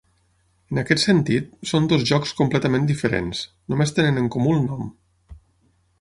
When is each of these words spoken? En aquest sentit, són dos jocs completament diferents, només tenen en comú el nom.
En 0.75 0.79
aquest 0.81 1.01
sentit, 1.03 1.51
són 1.73 1.85
dos 1.91 2.07
jocs 2.11 2.33
completament 2.41 2.89
diferents, 2.93 3.45
només 3.75 3.97
tenen 3.99 4.19
en 4.23 4.35
comú 4.37 4.57
el 4.59 4.67
nom. 4.71 4.93